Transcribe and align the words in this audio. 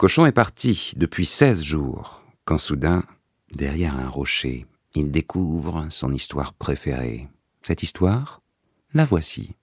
Cochon 0.00 0.24
est 0.24 0.32
parti 0.32 0.94
depuis 0.96 1.26
16 1.26 1.60
jours, 1.60 2.22
quand 2.46 2.56
soudain, 2.56 3.04
derrière 3.52 3.98
un 3.98 4.08
rocher, 4.08 4.64
il 4.94 5.10
découvre 5.10 5.88
son 5.90 6.14
histoire 6.14 6.54
préférée. 6.54 7.28
Cette 7.60 7.82
histoire, 7.82 8.40
la 8.94 9.04
voici. 9.04 9.56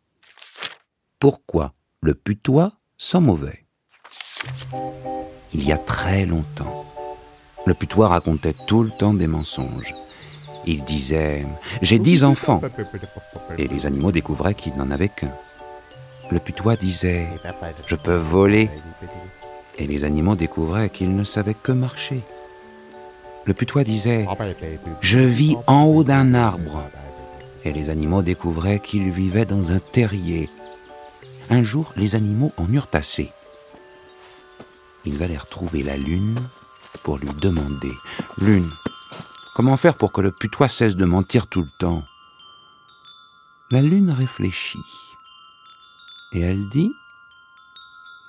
Pourquoi 1.18 1.74
le 2.02 2.14
putois 2.14 2.74
sent 2.98 3.20
mauvais? 3.20 3.66
Il 5.56 5.66
y 5.66 5.72
a 5.72 5.78
très 5.80 6.28
longtemps, 6.28 6.86
le 7.66 7.74
putois 7.74 8.10
racontait 8.10 8.54
tout 8.68 8.84
le 8.84 8.92
temps 8.92 9.16
des 9.16 9.26
mensonges. 9.26 9.96
Il 10.68 10.84
disait⁇ 10.84 11.46
J'ai 11.82 11.98
dix 11.98 12.24
enfants⁇ 12.24 12.62
et 13.58 13.68
les 13.68 13.88
animaux 13.88 14.12
découvraient 14.12 14.54
qu'il 14.54 14.76
n'en 14.76 14.92
avait 14.92 15.10
qu'un. 15.10 15.34
Le 16.30 16.38
putois 16.38 16.76
disait⁇ 16.76 17.28
Je 17.88 17.96
peux 17.96 18.18
voler⁇ 18.18 18.66
et 19.78 19.88
les 19.88 20.04
animaux 20.04 20.36
découvraient 20.36 20.90
qu'il 20.90 21.16
ne 21.16 21.24
savait 21.24 21.54
que 21.54 21.72
marcher. 21.72 22.22
Le 23.46 23.54
putois 23.54 23.84
disait⁇ 23.84 24.26
Je 25.02 25.20
vis 25.20 25.56
en 25.68 25.84
haut 25.84 26.04
d'un 26.04 26.34
arbre⁇ 26.34 26.84
et 27.68 27.74
les 27.74 27.90
animaux 27.90 28.22
découvraient 28.22 28.80
qu'il 28.80 29.10
vivait 29.12 29.46
dans 29.46 29.72
un 29.72 29.80
terrier. 29.80 30.50
Un 31.50 31.64
jour, 31.64 31.94
les 31.96 32.16
animaux 32.16 32.52
en 32.58 32.72
eurent 32.72 32.90
assez. 32.94 33.32
Ils 35.06 35.24
allèrent 35.24 35.48
trouver 35.48 35.84
la 35.84 35.98
lune 35.98 36.36
pour 37.04 37.18
lui 37.18 37.30
demander⁇ 37.42 37.92
Lune, 38.38 38.70
comment 39.56 39.78
faire 39.78 39.96
pour 39.96 40.12
que 40.12 40.22
le 40.22 40.32
putois 40.32 40.68
cesse 40.68 40.96
de 40.96 41.06
mentir 41.06 41.48
tout 41.48 41.62
le 41.62 41.70
temps?⁇ 41.80 42.00
La 43.72 43.82
lune 43.82 44.12
réfléchit 44.12 44.80
et 46.34 46.42
elle 46.42 46.68
dit⁇ 46.70 46.90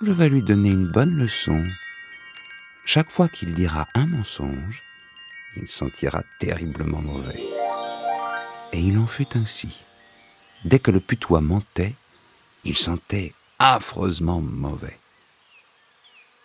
je 0.00 0.12
vais 0.12 0.28
lui 0.28 0.42
donner 0.42 0.70
une 0.70 0.86
bonne 0.86 1.16
leçon. 1.16 1.64
Chaque 2.84 3.10
fois 3.10 3.28
qu'il 3.28 3.52
dira 3.54 3.88
un 3.94 4.06
mensonge, 4.06 4.82
il 5.56 5.68
sentira 5.68 6.22
terriblement 6.38 7.02
mauvais. 7.02 7.40
Et 8.72 8.80
il 8.80 8.98
en 8.98 9.06
fut 9.06 9.36
ainsi. 9.36 9.80
Dès 10.64 10.78
que 10.78 10.90
le 10.90 11.00
putois 11.00 11.40
mentait, 11.40 11.94
il 12.64 12.76
sentait 12.76 13.34
affreusement 13.58 14.40
mauvais. 14.40 14.98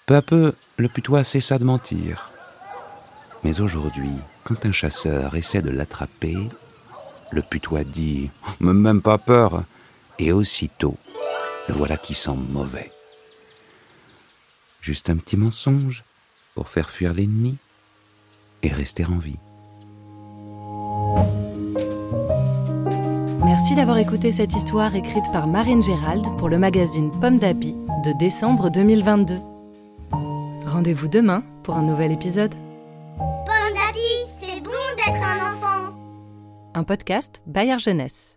Peu 0.05 0.15
à 0.15 0.21
peu, 0.21 0.53
le 0.77 0.89
putois 0.89 1.23
cessa 1.23 1.59
de 1.59 1.63
mentir. 1.63 2.31
Mais 3.43 3.61
aujourd'hui, 3.61 4.13
quand 4.43 4.65
un 4.65 4.71
chasseur 4.71 5.35
essaie 5.35 5.61
de 5.61 5.69
l'attraper, 5.69 6.37
le 7.31 7.41
putois 7.41 7.83
dit⁇ 7.83 8.31
Même 8.73 9.01
pas 9.01 9.17
peur!⁇ 9.17 9.61
et 10.19 10.31
aussitôt, 10.31 10.97
le 11.67 11.73
voilà 11.73 11.97
qui 11.97 12.13
sent 12.13 12.35
mauvais. 12.49 12.91
Juste 14.83 15.09
un 15.09 15.15
petit 15.15 15.37
mensonge 15.37 16.03
pour 16.55 16.67
faire 16.67 16.89
fuir 16.89 17.13
l'ennemi 17.13 17.55
et 18.63 18.67
rester 18.67 19.05
en 19.05 19.17
vie. 19.17 19.39
Merci 23.45 23.75
d'avoir 23.75 23.97
écouté 23.97 24.33
cette 24.33 24.53
histoire 24.53 24.93
écrite 24.93 25.23
par 25.31 25.47
Marine 25.47 25.81
Gérald 25.81 26.25
pour 26.37 26.49
le 26.49 26.57
magazine 26.57 27.11
Pomme 27.21 27.39
d'Api 27.39 27.73
de 28.03 28.11
décembre 28.19 28.69
2022. 28.69 29.37
Rendez-vous 30.65 31.07
demain 31.07 31.45
pour 31.63 31.75
un 31.75 31.83
nouvel 31.83 32.11
épisode. 32.11 32.53
Pomme 33.17 33.73
d'api, 33.73 34.27
c'est 34.41 34.61
bon 34.61 34.69
d'être 34.97 35.23
un 35.23 35.53
enfant. 35.53 35.95
Un 36.73 36.83
podcast 36.83 37.41
Bayard 37.47 37.79
Jeunesse. 37.79 38.35